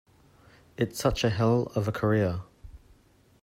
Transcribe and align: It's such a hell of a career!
It's 0.77 0.97
such 0.99 1.23
a 1.23 1.29
hell 1.29 1.71
of 1.75 1.87
a 1.87 1.91
career! 1.91 2.41